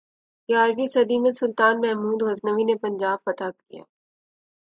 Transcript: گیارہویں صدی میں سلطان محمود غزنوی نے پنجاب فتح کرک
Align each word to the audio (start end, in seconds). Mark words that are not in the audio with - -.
گیارہویں 0.49 0.91
صدی 0.93 1.17
میں 1.23 1.31
سلطان 1.39 1.75
محمود 1.83 2.19
غزنوی 2.27 2.63
نے 2.69 2.75
پنجاب 2.83 3.17
فتح 3.25 3.49
کرک 3.49 3.57